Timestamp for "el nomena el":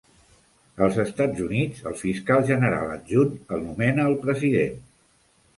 3.59-4.21